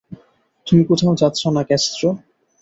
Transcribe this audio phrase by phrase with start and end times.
[0.67, 2.09] তুমি কোথাও যাচ্ছো না, ক্যাস্ট্রো।